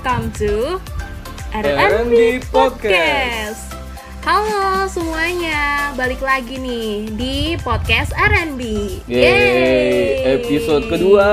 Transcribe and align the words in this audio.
welcome 0.00 0.32
to 0.32 0.80
R&B 1.52 2.40
Podcast. 2.48 3.76
Halo 4.24 4.88
semuanya, 4.88 5.92
balik 5.92 6.24
lagi 6.24 6.56
nih 6.56 7.04
di 7.20 7.36
podcast 7.60 8.16
R&B. 8.16 8.64
Yeay, 9.04 10.40
episode 10.40 10.88
kedua. 10.88 11.28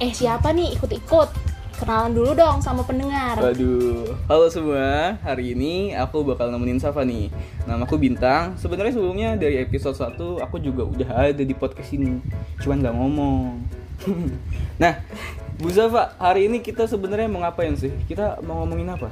Eh 0.00 0.16
siapa 0.16 0.48
nih 0.56 0.80
ikut-ikut? 0.80 1.28
Kenalan 1.76 2.16
dulu 2.16 2.32
dong 2.32 2.64
sama 2.64 2.88
pendengar. 2.88 3.36
Waduh, 3.36 4.16
halo 4.32 4.48
semua. 4.48 5.20
Hari 5.20 5.52
ini 5.52 5.92
aku 5.92 6.24
bakal 6.24 6.48
nemenin 6.48 6.80
Safa 6.80 7.04
nih. 7.04 7.28
Nama 7.68 7.84
aku 7.84 8.00
Bintang. 8.00 8.56
Sebenarnya 8.56 8.96
sebelumnya 8.96 9.36
dari 9.36 9.60
episode 9.60 9.92
1 9.92 10.16
aku 10.40 10.56
juga 10.56 10.88
udah 10.88 11.36
ada 11.36 11.44
di 11.44 11.52
podcast 11.52 11.92
ini. 11.92 12.16
Cuman 12.64 12.80
nggak 12.80 12.96
ngomong. 12.96 13.60
nah, 14.82 15.04
Bu 15.58 15.74
Safa, 15.74 16.14
hari 16.22 16.46
ini 16.46 16.62
kita 16.62 16.86
sebenarnya 16.86 17.26
mau 17.26 17.42
ngapain 17.42 17.74
sih? 17.74 17.90
Kita 18.06 18.38
mau 18.46 18.62
ngomongin 18.62 18.94
apa? 18.94 19.10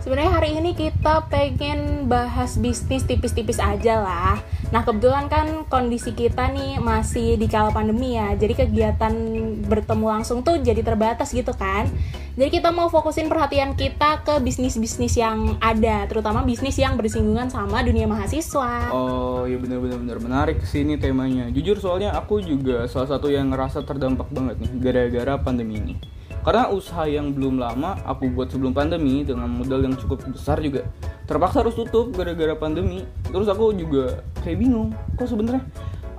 Sebenarnya 0.00 0.32
hari 0.32 0.56
ini 0.56 0.72
kita 0.72 1.28
pengen 1.28 2.08
bahas 2.08 2.56
bisnis 2.56 3.04
tipis-tipis 3.04 3.60
aja 3.60 4.00
lah. 4.00 4.40
Nah 4.72 4.80
kebetulan 4.80 5.28
kan 5.28 5.68
kondisi 5.68 6.16
kita 6.16 6.48
nih 6.56 6.80
masih 6.80 7.36
di 7.36 7.44
kala 7.44 7.68
pandemi 7.68 8.16
ya, 8.16 8.32
jadi 8.32 8.64
kegiatan 8.64 9.12
bertemu 9.68 10.06
langsung 10.08 10.40
tuh 10.40 10.56
jadi 10.56 10.80
terbatas 10.80 11.36
gitu 11.36 11.52
kan. 11.52 11.84
Jadi 12.32 12.48
kita 12.48 12.72
mau 12.72 12.88
fokusin 12.88 13.28
perhatian 13.28 13.76
kita 13.76 14.24
ke 14.24 14.40
bisnis-bisnis 14.40 15.20
yang 15.20 15.60
ada, 15.60 16.08
terutama 16.08 16.48
bisnis 16.48 16.80
yang 16.80 16.96
bersinggungan 16.96 17.52
sama 17.52 17.84
dunia 17.84 18.08
mahasiswa. 18.08 18.88
Oh, 18.88 19.44
ya 19.44 19.60
benar-benar 19.60 20.00
benar 20.00 20.18
menarik 20.24 20.64
sih 20.64 20.80
ini 20.80 20.96
temanya. 20.96 21.52
Jujur 21.52 21.76
soalnya 21.76 22.16
aku 22.16 22.40
juga 22.40 22.88
salah 22.88 23.12
satu 23.12 23.28
yang 23.28 23.52
ngerasa 23.52 23.84
terdampak 23.84 24.32
banget 24.32 24.56
nih 24.64 24.70
gara-gara 24.80 25.36
pandemi 25.36 25.76
ini. 25.76 26.19
Karena 26.40 26.72
usaha 26.72 27.04
yang 27.04 27.36
belum 27.36 27.60
lama 27.60 28.00
aku 28.08 28.32
buat 28.32 28.48
sebelum 28.48 28.72
pandemi 28.72 29.20
dengan 29.22 29.48
modal 29.52 29.84
yang 29.84 29.94
cukup 29.96 30.24
besar 30.32 30.56
juga 30.64 30.88
terpaksa 31.28 31.60
harus 31.62 31.76
tutup 31.76 32.16
gara-gara 32.16 32.56
pandemi. 32.56 33.04
Terus 33.28 33.46
aku 33.46 33.76
juga 33.76 34.24
kayak 34.40 34.58
bingung, 34.58 34.96
kok 35.20 35.28
sebenarnya 35.28 35.62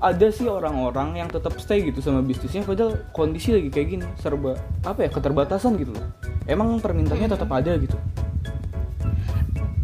ada 0.01 0.27
sih 0.33 0.49
orang-orang 0.49 1.21
yang 1.21 1.29
tetap 1.29 1.57
stay 1.61 1.85
gitu 1.85 2.01
sama 2.01 2.25
bisnisnya 2.25 2.65
padahal 2.65 2.97
kondisi 3.13 3.53
lagi 3.53 3.69
kayak 3.69 3.87
gini 3.97 4.05
serba 4.17 4.57
apa 4.81 5.05
ya 5.05 5.09
keterbatasan 5.13 5.77
gitu 5.77 5.93
loh. 5.93 6.05
Emang 6.49 6.81
permintaannya 6.81 7.29
tetap 7.29 7.49
ada 7.53 7.77
gitu. 7.77 7.97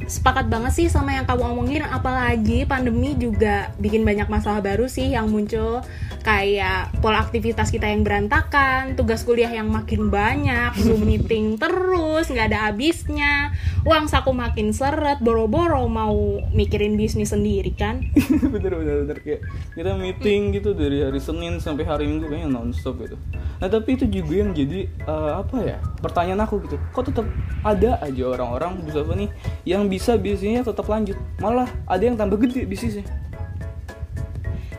Sepakat 0.08 0.48
banget 0.48 0.72
sih 0.72 0.88
sama 0.88 1.14
yang 1.14 1.28
kamu 1.28 1.44
omongin 1.52 1.84
apalagi 1.84 2.64
pandemi 2.64 3.14
juga 3.20 3.76
bikin 3.78 4.08
banyak 4.08 4.32
masalah 4.32 4.64
baru 4.64 4.88
sih 4.88 5.12
yang 5.12 5.28
muncul 5.28 5.84
kayak 6.24 6.96
pola 7.04 7.20
aktivitas 7.24 7.70
kita 7.70 7.92
yang 7.92 8.08
berantakan 8.08 8.96
tugas 8.96 9.28
kuliah 9.28 9.52
yang 9.52 9.68
makin 9.68 10.08
banyak 10.08 10.72
zoom 10.80 11.04
meeting 11.10 11.60
terus 11.60 12.32
nggak 12.32 12.56
ada 12.56 12.72
habisnya 12.72 13.52
uang 13.84 14.08
saku 14.08 14.32
makin 14.32 14.72
seret 14.72 15.20
boro-boro 15.20 15.88
mau 15.92 16.40
mikirin 16.56 16.96
bisnis 16.96 17.36
sendiri 17.36 17.76
kan? 17.76 18.04
Bener 18.54 18.74
bener 18.80 18.96
bener. 19.04 19.18
Kayak 19.20 19.42
kita 19.76 19.92
meeting 19.96 20.56
gitu 20.56 20.72
dari 20.72 21.04
hari 21.04 21.20
Senin 21.20 21.60
sampai 21.60 21.84
hari 21.84 22.06
Minggu 22.08 22.32
kayaknya 22.32 22.48
nonstop 22.48 23.00
gitu. 23.04 23.20
Nah 23.60 23.68
tapi 23.68 24.00
itu 24.00 24.06
juga 24.08 24.34
yang 24.46 24.52
jadi 24.56 24.88
eh, 24.88 25.32
apa 25.36 25.58
ya 25.64 25.78
pertanyaan 26.00 26.46
aku 26.46 26.64
gitu. 26.68 26.78
Kok 26.96 27.04
tetap 27.12 27.26
ada 27.66 28.00
aja 28.00 28.24
orang-orang 28.28 28.80
bisa 28.86 29.04
apa 29.04 29.14
nih 29.18 29.30
yang 29.68 29.90
bisa 29.90 29.97
bisnisnya 29.98 30.64
tetap 30.64 30.86
lanjut. 30.86 31.18
Malah 31.42 31.68
ada 31.90 32.04
yang 32.04 32.16
tambah 32.16 32.38
gede 32.42 32.64
bisnisnya. 32.70 33.06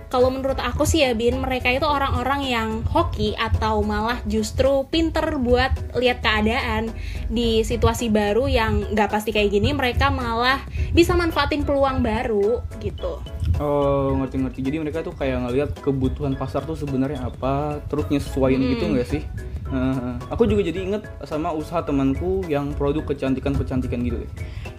Kalau 0.08 0.32
menurut 0.32 0.56
aku 0.56 0.88
sih 0.88 1.04
ya 1.04 1.12
Bin 1.12 1.44
mereka 1.44 1.68
itu 1.68 1.84
orang-orang 1.84 2.40
yang 2.48 2.80
hoki 2.88 3.36
atau 3.36 3.84
malah 3.84 4.16
justru 4.24 4.88
pinter 4.88 5.36
buat 5.36 5.68
lihat 6.00 6.24
keadaan 6.24 6.88
di 7.28 7.60
situasi 7.60 8.08
baru 8.08 8.48
yang 8.48 8.88
nggak 8.96 9.12
pasti 9.12 9.36
kayak 9.36 9.52
gini 9.52 9.76
mereka 9.76 10.08
malah 10.08 10.64
bisa 10.96 11.12
manfaatin 11.12 11.60
peluang 11.60 12.00
baru 12.00 12.64
gitu. 12.80 13.20
Oh 13.60 14.16
ngerti-ngerti. 14.16 14.64
Jadi 14.64 14.76
mereka 14.80 15.04
tuh 15.04 15.12
kayak 15.12 15.44
ngelihat 15.44 15.76
kebutuhan 15.84 16.40
pasar 16.40 16.64
tuh 16.64 16.78
sebenarnya 16.80 17.28
apa 17.28 17.76
terus 17.92 18.08
nyesuaiin 18.08 18.64
gitu 18.64 18.88
nggak 18.88 19.08
sih? 19.12 19.22
Nah, 19.68 20.16
aku 20.32 20.48
juga 20.48 20.64
jadi 20.64 20.88
inget 20.88 21.04
sama 21.28 21.52
usaha 21.52 21.84
temanku 21.84 22.40
yang 22.48 22.72
produk 22.72 23.04
kecantikan-kecantikan 23.12 24.00
gitu 24.00 24.24
deh. 24.24 24.32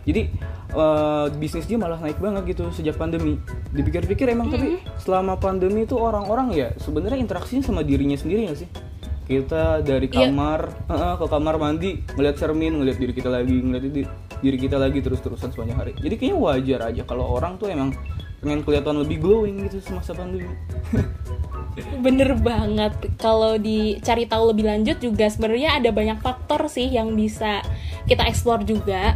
Jadi 0.09 0.22
eh, 0.74 1.28
bisnis 1.38 1.70
dia 1.70 1.78
malah 1.78 2.02
naik 2.02 2.18
banget 2.18 2.58
gitu 2.58 2.74
sejak 2.74 2.97
pandemi. 2.97 3.38
Dipikir-pikir 3.70 4.34
emang 4.34 4.50
tapi 4.50 4.81
selama 4.97 5.38
pandemi 5.38 5.86
itu 5.86 5.94
orang-orang 5.94 6.50
ya 6.52 6.68
sebenarnya 6.81 7.22
interaksinya 7.22 7.62
sama 7.62 7.86
dirinya 7.86 8.18
sendiri 8.18 8.50
gak 8.50 8.66
sih? 8.66 8.69
Kita 9.30 9.86
dari 9.86 10.09
Iya. 10.09 10.34
kamar 10.34 10.59
eh, 10.90 10.94
eh, 10.98 11.16
ke 11.22 11.25
kamar 11.30 11.56
mandi 11.62 12.02
ngeliat 12.18 12.36
cermin, 12.42 12.81
ngeliat 12.81 12.98
diri 12.98 13.14
kita 13.14 13.30
lagi, 13.30 13.53
ngeliat 13.62 13.84
di- 13.86 14.09
diri 14.42 14.58
kita 14.58 14.81
lagi 14.81 14.98
terus-terusan 15.06 15.53
sepanjang 15.53 15.78
hari. 15.78 15.94
Jadi 16.02 16.16
kayaknya 16.18 16.38
wajar 16.42 16.80
aja 16.90 17.03
kalau 17.06 17.38
orang 17.38 17.62
tuh 17.62 17.69
emang 17.69 17.94
pengen 18.40 18.64
kelihatan 18.64 19.03
lebih 19.03 19.22
glowing 19.22 19.68
gitu 19.69 19.84
semasa 19.84 20.18
pandemi. 20.18 20.50
bener 22.00 22.36
banget 22.36 22.92
kalau 23.16 23.56
dicari 23.56 24.28
tahu 24.28 24.52
lebih 24.52 24.68
lanjut 24.68 25.00
juga 25.00 25.31
sebenarnya 25.31 25.80
ada 25.80 25.90
banyak 25.96 26.19
faktor 26.19 26.68
sih 26.68 26.92
yang 26.92 27.16
bisa 27.16 27.64
kita 28.03 28.28
explore 28.28 28.68
juga 28.68 29.16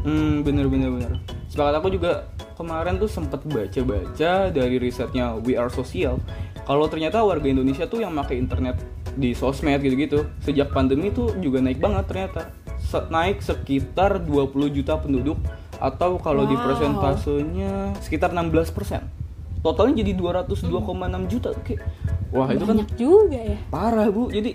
Hmm, 0.00 0.40
bener 0.40 0.66
bener 0.66 0.88
bener. 0.88 1.12
Sepakat 1.46 1.74
aku 1.76 1.88
juga 1.90 2.24
kemarin 2.56 2.96
tuh 2.96 3.08
sempet 3.08 3.40
baca-baca 3.44 4.48
dari 4.48 4.76
risetnya 4.76 5.36
We 5.36 5.56
Are 5.56 5.68
Social. 5.68 6.16
Kalau 6.64 6.86
ternyata 6.86 7.20
warga 7.20 7.44
Indonesia 7.44 7.84
tuh 7.84 8.00
yang 8.00 8.14
pakai 8.14 8.38
internet 8.38 8.78
di 9.12 9.34
sosmed 9.34 9.82
gitu-gitu 9.82 10.22
sejak 10.38 10.70
pandemi 10.70 11.10
tuh 11.10 11.34
juga 11.38 11.58
naik 11.58 11.82
banget 11.82 12.04
ternyata. 12.06 12.52
Se- 12.78 13.10
naik 13.10 13.42
sekitar 13.42 14.22
20 14.22 14.70
juta 14.70 14.96
penduduk 14.96 15.36
atau 15.76 16.16
kalau 16.16 16.44
di 16.44 16.54
Wow. 16.54 16.64
persentasenya 16.64 17.72
sekitar 18.00 18.30
16%. 18.30 19.02
Totalnya 19.60 20.00
jadi 20.00 20.16
202,6 20.16 21.28
juta. 21.28 21.52
Kayak 21.60 21.84
wah 22.30 22.48
itu 22.48 22.62
kan 22.62 22.78
banyak 22.78 22.90
juga 22.94 23.36
ya 23.42 23.58
parah 23.68 24.06
bu 24.06 24.30
jadi 24.30 24.54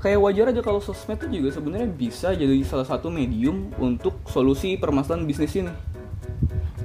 kayak 0.00 0.18
wajar 0.18 0.48
aja 0.50 0.64
kalau 0.64 0.80
sosmed 0.80 1.20
tuh 1.20 1.28
juga 1.28 1.52
sebenarnya 1.52 1.88
bisa 1.88 2.32
jadi 2.32 2.56
salah 2.64 2.88
satu 2.88 3.12
medium 3.12 3.68
untuk 3.76 4.16
solusi 4.26 4.80
permasalahan 4.80 5.28
bisnis 5.28 5.54
ini 5.54 5.72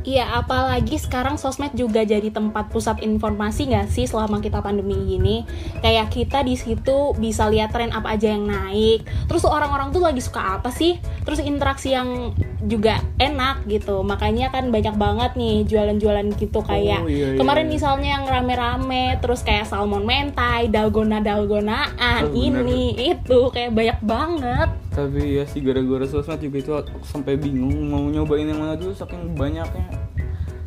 Iya, 0.05 0.37
apalagi 0.37 1.01
sekarang 1.01 1.33
sosmed 1.33 1.73
juga 1.73 2.05
jadi 2.05 2.29
tempat 2.29 2.69
pusat 2.69 3.01
informasi 3.01 3.73
nggak 3.73 3.89
sih 3.89 4.05
selama 4.05 4.37
kita 4.37 4.61
pandemi 4.61 4.93
gini? 5.01 5.49
Kayak 5.81 6.13
kita 6.13 6.45
di 6.45 6.53
situ 6.53 7.17
bisa 7.17 7.49
lihat 7.49 7.73
tren 7.73 7.89
apa 7.89 8.13
aja 8.13 8.29
yang 8.29 8.45
naik. 8.45 9.01
Terus 9.25 9.49
orang-orang 9.49 9.89
tuh 9.89 10.05
lagi 10.05 10.21
suka 10.21 10.61
apa 10.61 10.69
sih? 10.69 11.01
Terus 11.25 11.41
interaksi 11.41 11.97
yang 11.97 12.37
juga 12.65 12.97
enak 13.15 13.65
gitu. 13.65 14.01
Makanya 14.01 14.49
kan 14.49 14.67
banyak 14.67 14.93
banget 14.93 15.31
nih 15.33 15.63
jualan-jualan 15.63 16.27
gitu 16.35 16.59
kayak 16.59 17.01
Oh, 17.01 17.07
iya, 17.07 17.31
iya, 17.31 17.37
kemarin 17.37 17.65
iya. 17.65 17.73
misalnya 17.73 18.09
yang 18.11 18.25
rame-rame 18.25 19.03
terus 19.17 19.41
kayak 19.41 19.65
salmon 19.65 20.01
mentai, 20.01 20.67
dalgona 20.67 21.19
dalgonaan, 21.19 22.21
Oh, 22.23 22.31
bener. 22.31 22.65
ini 22.65 22.81
itu 23.11 23.39
kayak 23.49 23.71
banyak 23.71 23.99
banget. 24.01 24.69
tapi 24.89 25.35
ya 25.35 25.43
sih 25.43 25.59
gara-gara 25.59 26.03
sosmed 26.03 26.39
juga 26.39 26.57
itu 26.57 26.71
aku 26.71 27.03
sampai 27.03 27.35
bingung 27.35 27.75
mau 27.85 27.99
nyobain 28.01 28.47
yang 28.47 28.55
mana 28.55 28.73
dulu 28.73 28.95
saking 28.95 29.35
banyaknya 29.35 29.91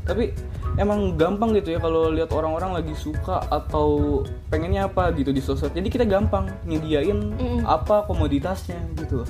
tapi 0.04 0.36
emang 0.76 1.16
gampang 1.16 1.52
gitu 1.52 1.72
ya 1.72 1.80
kalau 1.80 2.08
lihat 2.08 2.28
orang-orang 2.28 2.76
lagi 2.76 2.92
suka 2.92 3.40
atau 3.46 4.20
pengennya 4.46 4.84
apa 4.84 5.12
gitu 5.12 5.32
di 5.32 5.40
sosmed 5.40 5.72
jadi 5.72 5.88
kita 5.88 6.04
gampang 6.04 6.44
nyediain 6.62 7.16
Mm-mm. 7.32 7.64
apa 7.64 8.04
komoditasnya 8.04 8.76
gitu 8.96 9.24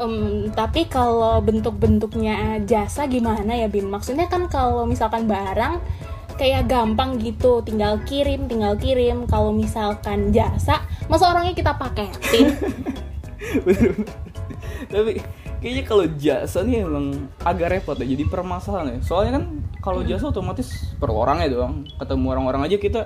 Em, 0.00 0.48
tapi 0.52 0.88
kalau 0.88 1.42
bentuk-bentuknya 1.44 2.64
jasa 2.64 3.04
gimana 3.04 3.52
ya 3.52 3.68
Bin? 3.68 3.92
Maksudnya 3.92 4.28
kan 4.30 4.48
kalau 4.48 4.88
misalkan 4.88 5.28
barang 5.28 5.80
kayak 6.40 6.68
gampang 6.70 7.20
gitu, 7.20 7.60
tinggal 7.60 8.00
kirim, 8.08 8.48
tinggal 8.48 8.78
kirim. 8.80 9.28
Kalau 9.28 9.52
misalkan 9.52 10.32
jasa, 10.32 10.80
masa 11.10 11.32
orangnya 11.32 11.52
kita 11.52 11.76
paketin? 11.76 12.56
Tapi 14.92 15.20
kayaknya 15.62 15.84
kalau 15.86 16.04
jasa 16.18 16.66
nih 16.66 16.82
emang 16.82 17.30
agak 17.46 17.70
repot 17.70 17.94
ya 17.94 18.02
jadi 18.02 18.26
permasalahan 18.26 18.98
ya 18.98 19.00
soalnya 19.06 19.38
kan 19.38 19.44
kalau 19.78 20.02
jasa 20.02 20.34
otomatis 20.34 20.90
per 20.98 21.06
orangnya 21.14 21.54
doang 21.54 21.86
ketemu 22.02 22.26
orang-orang 22.34 22.66
aja 22.66 22.76
kita 22.82 23.00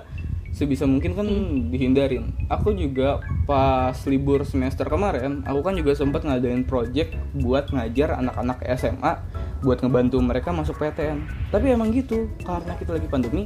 sebisa 0.56 0.88
mungkin 0.88 1.12
kan 1.12 1.28
dihindarin. 1.68 2.32
Aku 2.48 2.72
juga 2.72 3.20
pas 3.44 3.92
libur 4.08 4.40
semester 4.48 4.88
kemarin 4.88 5.44
aku 5.44 5.60
kan 5.60 5.76
juga 5.76 5.92
sempat 5.92 6.24
ngadain 6.24 6.64
project 6.64 7.12
buat 7.36 7.68
ngajar 7.68 8.16
anak-anak 8.16 8.64
SMA 8.80 9.12
buat 9.60 9.84
ngebantu 9.84 10.16
mereka 10.20 10.52
masuk 10.52 10.80
PTN 10.80 11.28
tapi 11.52 11.72
emang 11.72 11.92
gitu 11.92 12.32
karena 12.44 12.72
kita 12.76 12.96
lagi 12.96 13.08
pandemi 13.08 13.42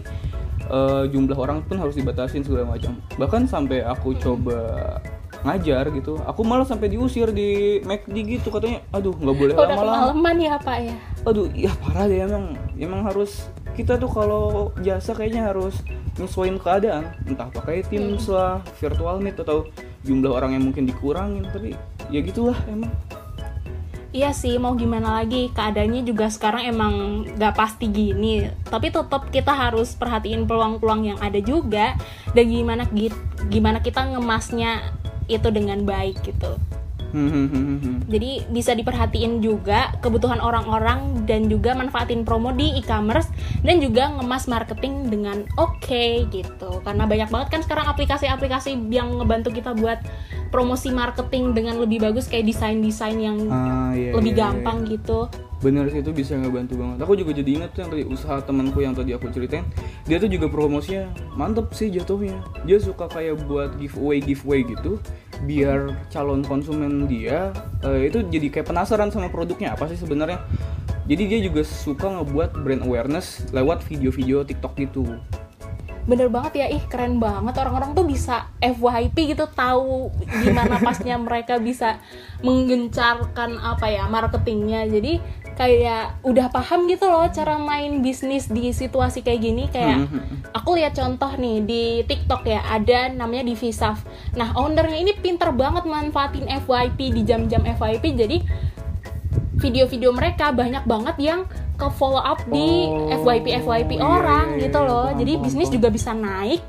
eh, 0.70 1.04
jumlah 1.10 1.34
orang 1.34 1.66
pun 1.66 1.82
harus 1.82 1.98
dibatasin 1.98 2.46
segala 2.46 2.78
macam. 2.78 2.94
Bahkan 3.18 3.50
sampai 3.50 3.82
aku 3.82 4.14
coba 4.14 5.02
ngajar 5.40 5.88
gitu 5.96 6.20
aku 6.20 6.44
malah 6.44 6.68
sampai 6.68 6.92
diusir 6.92 7.32
di 7.32 7.80
McD 7.80 8.16
gitu 8.28 8.52
katanya 8.52 8.84
aduh 8.92 9.16
nggak 9.16 9.36
boleh 9.40 9.54
lama-lama. 9.56 9.80
kemalaman 9.80 10.36
ya 10.36 10.54
Pak 10.60 10.78
ya? 10.84 10.96
aduh 11.24 11.46
ya 11.56 11.72
parah 11.80 12.04
deh 12.04 12.20
emang 12.28 12.44
emang 12.76 13.00
harus 13.08 13.48
kita 13.76 13.96
tuh 13.96 14.10
kalau 14.10 14.74
jasa 14.80 15.14
kayaknya 15.14 15.50
harus 15.50 15.78
nyesuaiin 16.18 16.58
keadaan. 16.60 17.14
Entah 17.24 17.48
pakai 17.48 17.86
Teams 17.86 18.26
lah 18.28 18.60
virtual 18.78 19.22
meet 19.22 19.38
atau 19.38 19.66
jumlah 20.04 20.32
orang 20.32 20.56
yang 20.56 20.64
mungkin 20.64 20.88
dikurangin 20.88 21.44
tapi 21.48 21.76
ya 22.08 22.20
gitulah 22.24 22.56
emang. 22.68 22.92
Iya 24.10 24.34
sih, 24.34 24.58
mau 24.58 24.74
gimana 24.74 25.22
lagi? 25.22 25.54
Keadaannya 25.54 26.02
juga 26.02 26.26
sekarang 26.26 26.66
emang 26.66 26.94
gak 27.38 27.54
pasti 27.54 27.86
gini. 27.86 28.42
Tapi 28.66 28.90
tetap 28.90 29.30
kita 29.30 29.54
harus 29.54 29.94
perhatiin 29.94 30.50
peluang-peluang 30.50 31.14
yang 31.14 31.18
ada 31.22 31.38
juga. 31.38 31.94
Dan 32.34 32.50
gimana 32.50 32.90
gi- 32.90 33.14
gimana 33.46 33.78
kita 33.78 34.10
ngemasnya 34.10 34.98
itu 35.30 35.46
dengan 35.54 35.86
baik 35.86 36.26
gitu. 36.26 36.58
Hmm, 37.10 37.30
hmm, 37.30 37.46
hmm. 37.50 37.96
Jadi 38.06 38.30
bisa 38.50 38.74
diperhatiin 38.74 39.42
juga 39.42 39.90
kebutuhan 39.98 40.38
orang-orang 40.38 41.26
dan 41.26 41.50
juga 41.50 41.74
manfaatin 41.74 42.22
promo 42.22 42.54
di 42.54 42.78
e-commerce 42.78 43.30
dan 43.66 43.82
juga 43.82 44.10
ngemas 44.14 44.46
marketing 44.46 45.10
dengan 45.10 45.42
oke 45.58 46.30
gitu. 46.30 46.70
Karena 46.82 47.04
banyak 47.06 47.28
banget 47.30 47.48
kan 47.50 47.60
sekarang 47.66 47.86
aplikasi-aplikasi 47.90 48.78
yang 48.90 49.18
ngebantu 49.18 49.50
kita 49.50 49.74
buat 49.74 49.98
promosi 50.50 50.90
marketing 50.90 51.54
dengan 51.54 51.78
lebih 51.78 52.02
bagus 52.02 52.26
kayak 52.26 52.50
desain-desain 52.50 53.18
yang 53.18 53.38
Ah, 53.50 53.94
iya, 53.94 54.10
lebih 54.14 54.34
iya, 54.34 54.38
iya. 54.38 54.46
gampang 54.50 54.78
gitu. 54.86 55.30
Bener 55.60 55.92
sih 55.92 56.00
itu 56.00 56.10
bisa 56.10 56.40
ngebantu 56.40 56.80
banget. 56.80 57.04
Aku 57.04 57.12
juga 57.14 57.36
jadi 57.36 57.50
inget 57.60 57.70
tuh 57.76 57.84
yang 57.84 57.90
tadi 57.92 58.02
usaha 58.08 58.40
temanku 58.40 58.80
yang 58.80 58.96
tadi 58.96 59.12
aku 59.12 59.28
ceritain. 59.28 59.68
Dia 60.08 60.16
tuh 60.16 60.32
juga 60.32 60.48
promosinya 60.48 61.12
mantep 61.36 61.68
sih 61.76 61.92
jatuhnya. 61.92 62.40
Dia 62.64 62.80
suka 62.80 63.06
kayak 63.12 63.44
buat 63.44 63.76
giveaway 63.76 64.24
giveaway 64.24 64.64
gitu, 64.64 64.96
biar 65.44 65.96
calon 66.12 66.44
konsumen 66.44 67.08
dia 67.08 67.54
eh, 67.84 68.12
itu 68.12 68.20
jadi 68.28 68.52
kayak 68.52 68.68
penasaran 68.68 69.08
sama 69.08 69.32
produknya 69.32 69.72
apa 69.76 69.88
sih 69.88 69.96
sebenarnya. 69.96 70.42
Jadi 71.10 71.22
dia 71.26 71.40
juga 71.42 71.66
suka 71.66 72.06
ngebuat 72.06 72.62
brand 72.62 72.86
awareness 72.86 73.42
lewat 73.50 73.82
video-video 73.82 74.46
TikTok 74.46 74.78
gitu. 74.78 75.18
Bener 76.08 76.32
banget 76.32 76.64
ya, 76.64 76.66
ih 76.72 76.80
keren 76.88 77.20
banget 77.20 77.54
orang-orang 77.60 77.92
tuh 77.92 78.06
bisa 78.08 78.48
FYP 78.62 79.36
gitu 79.36 79.44
tahu 79.52 80.08
gimana 80.42 80.80
pasnya 80.80 81.20
mereka 81.26 81.60
bisa 81.60 82.00
menggencarkan 82.40 83.60
apa 83.60 83.86
ya 83.90 84.08
marketingnya. 84.08 84.88
Jadi 84.88 85.20
kayak 85.60 86.24
udah 86.24 86.48
paham 86.48 86.88
gitu 86.88 87.04
loh 87.04 87.28
cara 87.28 87.60
main 87.60 88.00
bisnis 88.00 88.48
di 88.48 88.72
situasi 88.72 89.20
kayak 89.20 89.40
gini 89.44 89.64
kayak 89.68 90.08
Hmm, 90.08 90.40
aku 90.56 90.80
lihat 90.80 90.96
contoh 90.96 91.28
nih 91.36 91.60
di 91.60 91.84
TikTok 92.08 92.48
ya 92.48 92.64
ada 92.64 93.12
namanya 93.12 93.44
Divisaf. 93.44 94.00
Nah 94.32 94.56
ownernya 94.56 94.96
ini 94.96 95.12
pinter 95.12 95.52
banget 95.52 95.84
manfaatin 95.84 96.48
FYP 96.48 97.12
di 97.12 97.22
jam-jam 97.28 97.60
FYP 97.60 98.16
jadi 98.16 98.40
video-video 99.60 100.16
mereka 100.16 100.48
banyak 100.48 100.88
banget 100.88 101.16
yang 101.20 101.40
ke 101.76 101.86
follow 101.92 102.20
up 102.20 102.40
di 102.48 102.88
Oh, 102.88 103.12
FYP 103.20 103.60
FYP 103.60 103.90
iya, 103.96 104.04
orang 104.04 104.56
iya, 104.56 104.64
gitu 104.64 104.80
iya, 104.80 104.88
loh. 104.88 105.06
paham, 105.12 105.18
jadi 105.20 105.32
bisnis 105.36 105.68
juga 105.68 105.88
bisa 105.92 106.16
naik. 106.16 106.64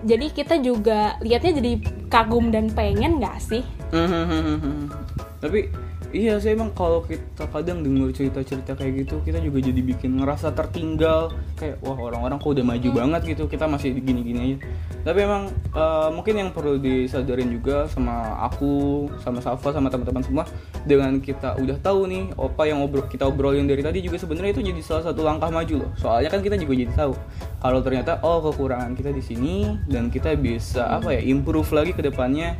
Jadi 0.00 0.32
kita 0.32 0.56
juga 0.56 1.20
lihatnya 1.20 1.60
jadi 1.60 1.72
kagum 2.08 2.48
dan 2.48 2.72
pengen 2.72 3.20
nggak 3.20 3.36
sih? 3.36 3.60
Hmm, 3.92 4.88
Tapi 5.36 5.68
iya 6.10 6.34
sih 6.42 6.50
emang 6.50 6.74
kalau 6.74 7.06
kita 7.06 7.46
kadang 7.46 7.86
dengar 7.86 8.10
cerita-cerita 8.10 8.74
kayak 8.74 9.06
gitu 9.06 9.22
kita 9.22 9.38
juga 9.38 9.62
jadi 9.62 9.78
bikin 9.78 10.18
ngerasa 10.18 10.50
tertinggal 10.58 11.30
kayak 11.54 11.78
wah 11.86 11.94
orang-orang 11.94 12.34
kok 12.42 12.50
udah 12.50 12.66
maju 12.66 12.88
banget 12.90 13.22
gitu 13.34 13.46
kita 13.46 13.70
masih 13.70 13.94
gini-gini 13.94 14.38
aja. 14.42 14.56
Tapi 15.00 15.18
emang 15.22 15.48
eh, 15.54 16.08
mungkin 16.10 16.34
yang 16.34 16.50
perlu 16.50 16.82
disadarin 16.82 17.48
juga 17.54 17.86
sama 17.86 18.42
aku, 18.42 19.06
sama 19.22 19.38
Safa, 19.38 19.70
sama 19.70 19.88
teman-teman 19.88 20.22
semua 20.26 20.44
dengan 20.82 21.16
kita 21.22 21.56
udah 21.62 21.78
tahu 21.78 22.10
nih 22.10 22.34
apa 22.34 22.62
yang 22.66 22.82
obrol 22.82 23.06
kita 23.06 23.24
obrolin 23.30 23.70
dari 23.70 23.80
tadi 23.80 24.02
juga 24.02 24.18
sebenarnya 24.18 24.50
itu 24.58 24.62
jadi 24.66 24.80
salah 24.82 25.04
satu 25.10 25.22
langkah 25.22 25.48
maju 25.48 25.86
loh. 25.86 25.90
Soalnya 25.94 26.28
kan 26.28 26.42
kita 26.42 26.58
juga 26.58 26.74
jadi 26.74 26.92
tahu 26.92 27.14
kalau 27.62 27.80
ternyata 27.86 28.18
oh 28.26 28.42
kekurangan 28.50 28.98
kita 28.98 29.14
di 29.14 29.22
sini 29.22 29.54
dan 29.86 30.10
kita 30.10 30.34
bisa 30.34 30.90
apa 31.00 31.14
ya 31.14 31.22
improve 31.22 31.70
lagi 31.70 31.94
ke 31.94 32.02
depannya 32.02 32.58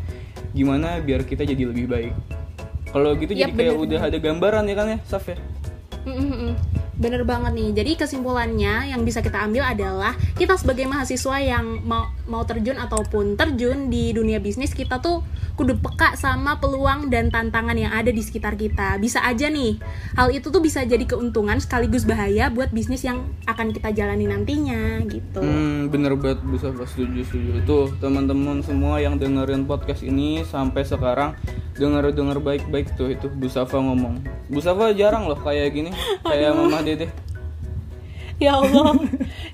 gimana 0.54 1.02
biar 1.02 1.26
kita 1.26 1.42
jadi 1.42 1.66
lebih 1.66 1.90
baik. 1.90 2.39
Kalau 2.90 3.14
gitu 3.14 3.32
Yap, 3.32 3.50
jadi 3.50 3.52
kayak 3.54 3.74
bener. 3.78 3.84
udah 3.86 4.00
ada 4.02 4.18
gambaran 4.18 4.64
ya 4.66 4.74
kan 4.74 4.86
ya, 4.90 4.98
Saf 5.06 5.24
ya? 5.30 5.38
Bener 7.00 7.24
banget 7.24 7.56
nih. 7.56 7.70
Jadi 7.72 7.92
kesimpulannya 7.96 8.92
yang 8.92 9.08
bisa 9.08 9.24
kita 9.24 9.40
ambil 9.40 9.64
adalah 9.64 10.12
kita 10.36 10.52
sebagai 10.60 10.84
mahasiswa 10.84 11.40
yang 11.40 11.80
mau 11.80 12.12
mau 12.28 12.44
terjun 12.44 12.76
ataupun 12.76 13.40
terjun 13.40 13.88
di 13.88 14.12
dunia 14.12 14.36
bisnis 14.36 14.76
kita 14.76 15.00
tuh 15.00 15.24
kudu 15.56 15.80
peka 15.80 16.12
sama 16.20 16.60
peluang 16.60 17.08
dan 17.08 17.32
tantangan 17.32 17.72
yang 17.72 17.88
ada 17.88 18.12
di 18.12 18.20
sekitar 18.20 18.52
kita. 18.52 19.00
Bisa 19.00 19.24
aja 19.24 19.48
nih. 19.48 19.80
Hal 20.12 20.28
itu 20.28 20.52
tuh 20.52 20.60
bisa 20.60 20.84
jadi 20.84 21.08
keuntungan 21.08 21.56
sekaligus 21.56 22.04
bahaya 22.04 22.52
buat 22.52 22.68
bisnis 22.68 23.00
yang 23.00 23.32
akan 23.48 23.72
kita 23.72 23.96
jalani 23.96 24.28
nantinya 24.28 25.00
gitu. 25.20 25.38
Hmm, 25.44 25.92
bener 25.92 26.16
banget 26.16 26.40
Bu 26.42 26.56
Safa 26.56 26.84
setuju 26.88 27.20
setuju. 27.22 27.50
Tuh 27.68 27.86
teman-teman 28.00 28.64
semua 28.64 28.98
yang 28.98 29.20
dengerin 29.20 29.68
podcast 29.68 30.02
ini 30.02 30.42
sampai 30.42 30.82
sekarang 30.82 31.36
denger 31.76 32.10
denger 32.10 32.42
baik-baik 32.42 32.96
tuh 32.98 33.12
itu 33.12 33.28
Bu 33.28 33.46
Safa 33.46 33.78
ngomong. 33.78 34.24
Bu 34.50 34.58
Safa 34.58 34.90
jarang 34.96 35.30
loh 35.30 35.38
kayak 35.38 35.70
gini, 35.70 35.90
kayak 36.26 36.56
Mama 36.56 36.82
Dede. 36.82 37.12
Ya 38.40 38.56
Allah. 38.56 38.96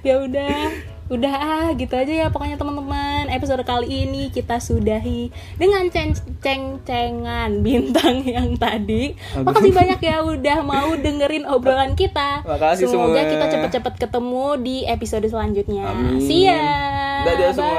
ya 0.07 0.23
udah. 0.23 0.96
Udah 1.06 1.32
ah, 1.32 1.69
gitu 1.73 1.94
aja 1.94 2.11
ya 2.11 2.26
pokoknya 2.29 2.58
teman-teman. 2.58 3.31
Episode 3.31 3.62
kali 3.62 4.06
ini 4.06 4.29
kita 4.29 4.58
sudahi 4.58 5.31
dengan 5.55 5.87
ceng- 5.87 6.19
ceng-cengan 6.43 7.62
bintang 7.62 8.26
yang 8.37 8.58
tadi. 8.58 9.14
Aduh. 9.32 9.47
Makasih 9.47 9.73
banyak 9.73 10.00
ya 10.03 10.17
udah 10.20 10.58
mau 10.61 10.91
dengerin 10.94 11.47
obrolan 11.47 11.94
kita. 11.94 12.43
Makasih 12.43 12.91
Semoga 12.91 13.23
semua. 13.23 13.31
kita 13.31 13.44
cepet-cepet 13.49 13.94
ketemu 13.99 14.47
di 14.58 14.76
episode 14.82 15.26
selanjutnya. 15.26 15.85
Amin. 15.87 16.19
See 16.19 16.50
ya. 16.50 16.67
Dadah 17.23 17.50
semua. 17.55 17.75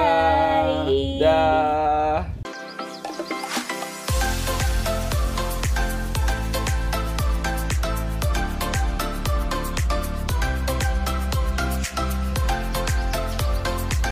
Bye. 1.19 2.06